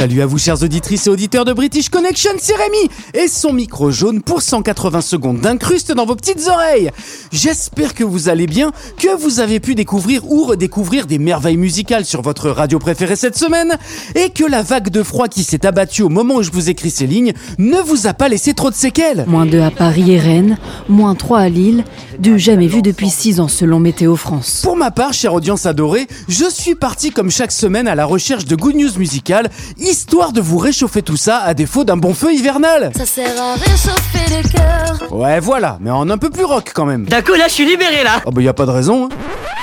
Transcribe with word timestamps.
Salut 0.00 0.22
à 0.22 0.26
vous 0.26 0.38
chers 0.38 0.62
auditrices 0.62 1.08
et 1.08 1.10
auditeurs 1.10 1.44
de 1.44 1.52
British 1.52 1.90
Connection, 1.90 2.30
c'est 2.38 2.54
Rémi 2.54 2.88
et 3.12 3.28
son 3.28 3.52
micro 3.52 3.90
jaune 3.90 4.22
pour 4.22 4.40
180 4.40 5.02
secondes 5.02 5.40
d'incruste 5.40 5.92
dans 5.92 6.06
vos 6.06 6.16
petites 6.16 6.48
oreilles. 6.48 6.90
J'espère 7.32 7.92
que 7.92 8.02
vous 8.02 8.30
allez 8.30 8.46
bien, 8.46 8.72
que 8.96 9.14
vous 9.14 9.40
avez 9.40 9.60
pu 9.60 9.74
découvrir 9.74 10.26
ou 10.26 10.44
redécouvrir 10.44 11.04
des 11.04 11.18
merveilles 11.18 11.58
musicales 11.58 12.06
sur 12.06 12.22
votre 12.22 12.48
radio 12.48 12.78
préférée 12.78 13.14
cette 13.14 13.36
semaine 13.36 13.76
et 14.14 14.30
que 14.30 14.44
la 14.44 14.62
vague 14.62 14.88
de 14.88 15.02
froid 15.02 15.28
qui 15.28 15.44
s'est 15.44 15.66
abattue 15.66 16.00
au 16.00 16.08
moment 16.08 16.36
où 16.36 16.42
je 16.42 16.50
vous 16.50 16.70
écris 16.70 16.90
ces 16.90 17.06
lignes 17.06 17.34
ne 17.58 17.76
vous 17.76 18.06
a 18.06 18.14
pas 18.14 18.30
laissé 18.30 18.54
trop 18.54 18.70
de 18.70 18.74
séquelles. 18.74 19.26
Moins 19.26 19.44
2 19.44 19.60
à 19.60 19.70
Paris 19.70 20.12
et 20.12 20.18
Rennes, 20.18 20.56
moins 20.88 21.14
3 21.14 21.40
à 21.40 21.48
Lille, 21.50 21.84
du 22.18 22.38
jamais 22.38 22.68
vu 22.68 22.80
depuis 22.80 23.10
6 23.10 23.38
ans 23.38 23.48
selon 23.48 23.78
Météo 23.80 24.16
France. 24.16 24.62
Pour 24.64 24.76
ma 24.76 24.90
part, 24.90 25.12
chère 25.12 25.34
audience 25.34 25.66
adorée, 25.66 26.06
je 26.26 26.48
suis 26.48 26.74
parti 26.74 27.10
comme 27.10 27.30
chaque 27.30 27.52
semaine 27.52 27.86
à 27.86 27.94
la 27.94 28.06
recherche 28.06 28.46
de 28.46 28.56
good 28.56 28.76
news 28.76 28.98
musicales, 28.98 29.50
histoire 29.90 30.32
de 30.32 30.40
vous 30.40 30.58
réchauffer 30.58 31.02
tout 31.02 31.16
ça 31.16 31.38
à 31.38 31.52
défaut 31.54 31.84
d'un 31.84 31.96
bon 31.96 32.14
feu 32.14 32.32
hivernal. 32.32 32.92
Ça 32.96 33.04
sert 33.06 33.40
à 33.42 33.54
réchauffer 33.54 34.36
le 34.42 34.48
cœur. 34.48 35.12
Ouais, 35.12 35.40
voilà, 35.40 35.78
mais 35.80 35.90
en 35.90 36.08
un 36.08 36.18
peu 36.18 36.30
plus 36.30 36.44
rock 36.44 36.70
quand 36.74 36.84
même. 36.86 37.06
D'un 37.06 37.22
coup, 37.22 37.32
là, 37.34 37.48
je 37.48 37.54
suis 37.54 37.66
libéré, 37.66 38.04
là 38.04 38.22
Oh 38.26 38.30
bah 38.30 38.40
y 38.42 38.48
a 38.48 38.54
pas 38.54 38.66
de 38.66 38.70
raison. 38.70 39.06
hein. 39.06 39.08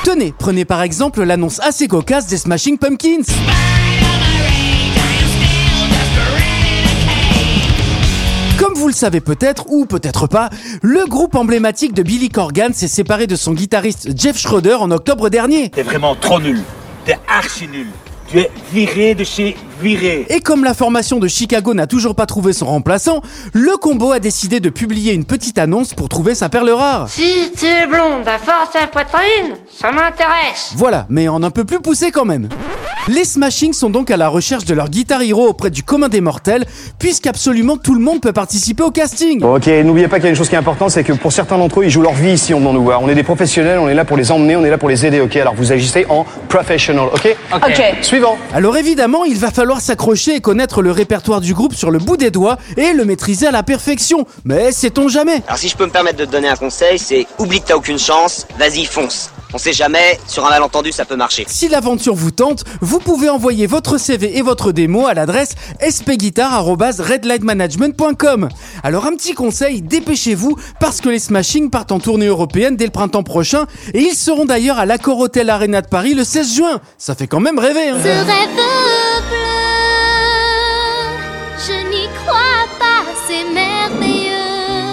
Tenez, 0.04 0.34
prenez 0.38 0.66
par 0.66 0.82
exemple 0.82 1.24
l'annonce 1.24 1.60
assez 1.62 1.88
cocasse 1.88 2.28
des 2.28 2.38
Smashing 2.38 2.78
Pumpkins. 2.78 3.24
Comme 8.58 8.74
vous 8.74 8.88
le 8.88 8.94
savez 8.94 9.22
peut-être, 9.22 9.66
ou 9.70 9.86
peut-être 9.86 10.26
pas, 10.28 10.50
le 10.82 11.06
groupe 11.08 11.36
emblématique 11.36 11.94
de 11.94 12.02
Billy 12.02 12.30
Corgan 12.30 12.74
s'est 12.74 12.88
séparé 12.88 13.28
de 13.28 13.36
son 13.36 13.54
guitariste 13.54 14.10
Jeff 14.18 14.38
Schroeder 14.38 14.76
en 14.76 14.90
octobre 14.90 15.30
dernier. 15.30 15.70
T'es 15.70 15.84
vraiment 15.84 16.16
trop 16.16 16.40
nul. 16.40 16.62
T'es 17.06 17.18
archi 17.28 17.68
nul. 17.68 17.88
Tu 18.30 18.40
es 18.40 18.52
viré 18.74 19.16
de 19.16 19.24
chez 19.24 19.56
viré. 19.82 20.26
Et 20.30 20.42
comme 20.42 20.64
la 20.66 20.74
formation 20.74 21.18
de 21.20 21.28
Chicago 21.30 21.74
n'a 21.74 21.88
toujours 21.88 22.14
pas 22.14 22.26
trouvé 22.26 22.52
son 22.52 22.66
remplaçant, 22.66 23.22
le 23.54 23.78
combo 23.78 24.12
a 24.12 24.20
décidé 24.20 24.60
de 24.60 24.70
publier 24.70 25.14
une 25.14 25.24
petite 25.24 25.58
annonce 25.58 25.94
pour 25.94 26.10
trouver 26.10 26.36
sa 26.36 26.50
perle 26.50 26.72
rare. 26.72 27.08
Si 27.08 27.52
tu 27.58 27.66
es 27.66 27.88
blonde 27.88 28.28
à 28.28 28.38
force 28.38 28.76
à 28.76 28.88
poitrine, 28.88 29.56
ça 29.72 29.92
m'intéresse. 29.92 30.74
Voilà, 30.76 31.06
mais 31.10 31.30
en 31.30 31.42
un 31.42 31.52
peu 31.52 31.64
plus 31.64 31.80
poussé 31.80 32.12
quand 32.12 32.26
même. 32.26 32.50
Les 33.10 33.24
Smashing 33.24 33.72
sont 33.72 33.90
donc 33.90 34.12
à 34.12 34.18
la 34.18 34.28
recherche 34.28 34.66
de 34.66 34.74
leur 34.74 34.90
guitar 34.90 35.22
hero 35.22 35.48
auprès 35.48 35.70
du 35.70 35.82
commun 35.82 36.10
des 36.10 36.20
mortels, 36.20 36.66
puisqu'absolument 37.00 37.78
tout 37.78 37.94
le 37.94 38.02
monde 38.02 38.20
peut 38.20 38.34
participer 38.34 38.84
au 38.84 38.92
casting. 38.92 39.40
Bon, 39.40 39.56
ok, 39.56 39.66
n'oubliez 39.86 40.10
pas 40.10 40.18
qu'il 40.18 40.26
y 40.26 40.28
a 40.28 40.32
une 40.32 40.36
chose 40.36 40.50
qui 40.50 40.56
est 40.56 40.58
importante, 40.58 40.92
c'est 40.92 41.06
que 41.06 41.14
pour 41.14 41.32
certains 41.32 41.58
d'entre 41.58 41.80
eux, 41.80 41.86
ils 41.86 41.90
jouent 41.90 42.02
leur 42.02 42.14
vie 42.14 42.34
ici 42.34 42.54
en 42.54 42.60
venant 42.60 42.74
nous 42.74 42.84
voir. 42.84 43.02
On 43.02 43.08
est 43.08 43.16
des 43.16 43.24
professionnels, 43.24 43.80
on 43.80 43.88
est 43.88 43.94
là 43.94 44.04
pour 44.04 44.18
les 44.18 44.30
emmener, 44.30 44.58
on 44.58 44.66
est 44.66 44.70
là 44.70 44.78
pour 44.78 44.90
les 44.90 45.06
aider, 45.06 45.22
ok? 45.22 45.38
Alors 45.38 45.56
vous 45.56 45.72
agissez 45.72 46.06
en 46.10 46.26
professional, 46.50 47.06
ok 47.14 47.38
Ok. 47.54 47.82
Suivant. 48.02 48.38
Alors 48.54 48.76
évidemment, 48.76 49.24
il 49.24 49.38
va 49.38 49.52
falloir 49.52 49.80
s'accrocher 49.80 50.36
et 50.36 50.42
connaître 50.42 50.82
le 50.82 50.92
répertoire 50.92 51.40
du 51.40 51.54
groupe 51.54 51.76
sur 51.76 51.92
le 51.92 52.00
bout 52.00 52.18
des 52.18 52.30
doigts 52.30 52.58
et 52.76 52.92
le 52.92 53.06
maîtriser 53.06 53.48
à 53.48 53.52
la 53.52 53.64
perfection. 53.64 54.28
Mais 54.44 54.74
sait-on 54.74 55.08
jamais? 55.08 55.44
Alors 55.48 55.58
si 55.58 55.70
je 55.70 55.78
peux 55.78 55.86
me 55.86 55.92
permettre 55.92 56.18
de 56.18 56.26
te 56.26 56.32
donner 56.32 56.50
un 56.50 56.58
conseil, 56.58 57.00
c'est 57.00 57.26
oublie 57.40 57.62
que 57.62 57.68
t'as 57.68 57.76
aucune 57.76 58.00
chance, 58.00 58.46
vas-y 58.60 58.84
fonce. 58.84 59.32
On 59.54 59.58
sait 59.58 59.72
jamais, 59.72 60.20
sur 60.28 60.46
un 60.46 60.50
malentendu 60.50 60.92
ça 60.92 61.06
peut 61.06 61.16
marcher. 61.16 61.46
Si 61.48 61.70
l'aventure 61.70 62.14
vous 62.16 62.32
tente, 62.32 62.66
vous 62.82 63.00
pouvez 63.00 63.30
envoyer 63.30 63.66
votre 63.66 63.98
CV 63.98 64.38
et 64.38 64.42
votre 64.42 64.74
démo 64.74 65.08
à 65.08 65.14
l'adresse 65.14 65.56
spguitar@redlightmanagement.com. 65.90 68.50
Alors 68.84 69.06
un 69.06 69.16
petit 69.16 69.34
conseil, 69.34 69.82
dépêchez-vous 69.82 70.58
parce 70.82 71.00
que 71.00 71.08
les 71.10 71.20
Smashing 71.20 71.70
partent 71.70 71.94
en 71.94 72.00
tournée 72.00 72.26
européenne 72.28 72.76
dès 72.76 72.84
le 72.86 72.92
printemps 72.92 73.24
prochain 73.24 73.68
et 73.94 74.02
ils 74.02 74.16
seront 74.16 74.44
d'ailleurs 74.46 74.80
à 74.80 74.86
l'Accor 74.86 75.18
Hotel 75.20 75.50
Arena 75.50 75.82
de 75.82 75.88
Paris 75.88 76.14
le 76.14 76.26
16 76.26 76.54
juin. 76.56 76.82
Ça 76.98 77.16
fait 77.16 77.28
quand 77.28 77.40
même 77.40 77.58
rêver. 77.58 77.88
hein. 77.90 77.98
Ce 78.04 78.08
rêve 78.08 78.54
bleu, 78.54 78.64
je 81.68 81.74
n'y 81.90 82.08
crois 82.26 82.68
pas, 82.80 83.04
c'est 83.28 83.44
merveilleux. 83.54 84.34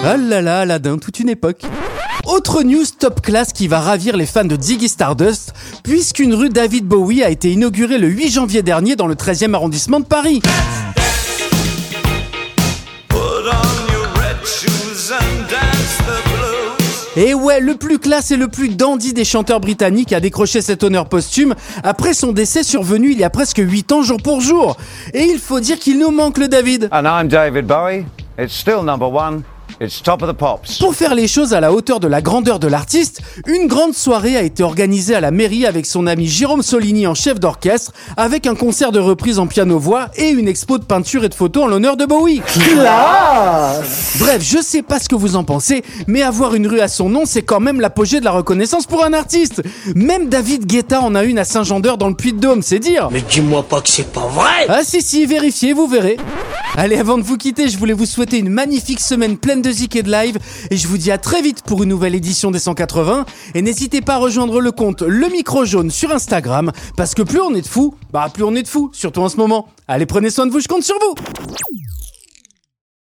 Ah 0.05 0.17
là 0.17 0.41
là, 0.41 0.59
Aladdin, 0.61 0.97
toute 0.97 1.19
une 1.19 1.29
époque. 1.29 1.61
Autre 2.25 2.63
news 2.63 2.85
top 2.97 3.21
class 3.21 3.53
qui 3.53 3.67
va 3.67 3.79
ravir 3.79 4.17
les 4.17 4.25
fans 4.25 4.45
de 4.45 4.59
Ziggy 4.59 4.89
Stardust, 4.89 5.53
puisqu'une 5.83 6.33
rue 6.33 6.49
David 6.49 6.85
Bowie 6.85 7.23
a 7.23 7.29
été 7.29 7.51
inaugurée 7.51 7.99
le 7.99 8.07
8 8.07 8.31
janvier 8.31 8.63
dernier 8.63 8.95
dans 8.95 9.05
le 9.05 9.13
13e 9.13 9.53
arrondissement 9.53 9.99
de 9.99 10.05
Paris. 10.05 10.41
Et 17.15 17.33
ouais, 17.33 17.59
le 17.59 17.75
plus 17.75 17.99
classe 17.99 18.31
et 18.31 18.37
le 18.37 18.47
plus 18.47 18.69
dandy 18.69 19.13
des 19.13 19.23
chanteurs 19.23 19.59
britanniques 19.59 20.11
a 20.11 20.19
décroché 20.19 20.61
cet 20.61 20.83
honneur 20.83 21.07
posthume 21.07 21.53
après 21.83 22.13
son 22.13 22.31
décès 22.31 22.63
survenu 22.63 23.11
il 23.11 23.19
y 23.19 23.23
a 23.23 23.29
presque 23.29 23.61
8 23.63 23.91
ans 23.91 24.01
jour 24.01 24.17
pour 24.21 24.41
jour. 24.41 24.77
Et 25.13 25.25
il 25.25 25.37
faut 25.37 25.59
dire 25.59 25.77
qu'il 25.77 25.99
nous 25.99 26.11
manque 26.11 26.39
le 26.39 26.47
David. 26.47 26.89
And 26.91 27.05
I'm 27.05 27.27
David 27.27 27.67
Bowie. 27.67 28.05
It's 28.37 28.53
still 28.53 28.83
number 28.83 29.07
one. 29.07 29.43
It's 29.81 30.01
top 30.01 30.21
of 30.21 30.29
the 30.29 30.33
pops. 30.33 30.79
Pour 30.79 30.95
faire 30.95 31.15
les 31.15 31.27
choses 31.27 31.53
à 31.53 31.59
la 31.59 31.73
hauteur 31.73 31.99
de 31.99 32.07
la 32.07 32.21
grandeur 32.21 32.59
de 32.59 32.67
l'artiste, 32.67 33.21
une 33.45 33.67
grande 33.67 33.93
soirée 33.93 34.37
a 34.37 34.41
été 34.41 34.63
organisée 34.63 35.15
à 35.15 35.19
la 35.19 35.31
mairie 35.31 35.65
avec 35.65 35.85
son 35.85 36.07
ami 36.07 36.27
Jérôme 36.27 36.61
Solini 36.61 37.07
en 37.07 37.13
chef 37.13 37.41
d'orchestre, 37.41 37.91
avec 38.15 38.47
un 38.47 38.55
concert 38.55 38.93
de 38.93 38.99
reprise 38.99 39.37
en 39.37 39.47
piano-voix 39.47 40.07
et 40.15 40.29
une 40.29 40.47
expo 40.47 40.77
de 40.77 40.85
peinture 40.85 41.25
et 41.25 41.29
de 41.29 41.33
photos 41.33 41.65
en 41.65 41.67
l'honneur 41.67 41.97
de 41.97 42.05
Bowie. 42.05 42.41
Bref, 44.19 44.41
je 44.41 44.61
sais 44.61 44.81
pas 44.81 44.99
ce 44.99 45.09
que 45.09 45.15
vous 45.15 45.35
en 45.35 45.43
pensez, 45.43 45.83
mais 46.07 46.21
avoir 46.21 46.55
une 46.55 46.67
rue 46.67 46.79
à 46.79 46.87
son 46.87 47.09
nom, 47.09 47.23
c'est 47.25 47.41
quand 47.41 47.59
même 47.59 47.81
l'apogée 47.81 48.21
de 48.21 48.25
la 48.25 48.31
reconnaissance 48.31 48.85
pour 48.85 49.03
un 49.03 49.11
artiste. 49.11 49.61
Même 49.93 50.29
David 50.29 50.65
Guetta 50.65 51.01
en 51.01 51.15
a 51.15 51.25
une 51.25 51.37
à 51.37 51.43
Saint-Jean-d'Eur 51.43 51.97
dans 51.97 52.07
le 52.07 52.15
Puy-de-Dôme, 52.15 52.61
c'est 52.61 52.79
dire. 52.79 53.09
Mais 53.11 53.23
dis-moi 53.29 53.63
pas 53.63 53.81
que 53.81 53.89
c'est 53.89 54.11
pas 54.11 54.27
vrai. 54.27 54.67
Ah 54.69 54.83
si 54.83 55.01
si, 55.01 55.25
vérifiez, 55.25 55.73
vous 55.73 55.87
verrez. 55.87 56.17
Allez, 56.77 56.97
avant 56.97 57.17
de 57.17 57.23
vous 57.23 57.37
quitter, 57.37 57.69
je 57.69 57.77
voulais 57.77 57.93
vous 57.93 58.05
souhaiter 58.05 58.37
une 58.37 58.49
magnifique 58.49 58.99
semaine 58.99 59.37
pleine 59.37 59.61
de 59.61 59.71
zik 59.71 59.95
et 59.95 60.03
de 60.03 60.11
live, 60.11 60.37
et 60.69 60.75
je 60.75 60.89
vous 60.89 60.97
dis 60.97 61.09
à 61.09 61.17
très 61.17 61.41
vite 61.41 61.61
pour 61.61 61.83
une 61.83 61.89
nouvelle 61.89 62.15
édition 62.15 62.51
des 62.51 62.59
180, 62.59 63.25
et 63.53 63.61
n'hésitez 63.61 64.01
pas 64.01 64.15
à 64.15 64.17
rejoindre 64.17 64.59
le 64.59 64.73
compte 64.73 65.01
Le 65.01 65.29
Micro 65.29 65.63
Jaune 65.63 65.89
sur 65.89 66.11
Instagram, 66.11 66.73
parce 66.97 67.15
que 67.15 67.21
plus 67.21 67.39
on 67.39 67.55
est 67.55 67.61
de 67.61 67.67
fous, 67.67 67.95
bah 68.11 68.27
plus 68.33 68.43
on 68.43 68.53
est 68.55 68.63
de 68.63 68.67
fous, 68.67 68.89
surtout 68.91 69.21
en 69.21 69.29
ce 69.29 69.37
moment. 69.37 69.69
Allez, 69.87 70.05
prenez 70.05 70.29
soin 70.29 70.47
de 70.47 70.51
vous, 70.51 70.59
je 70.59 70.67
compte 70.67 70.83
sur 70.83 70.97
vous 70.99 71.15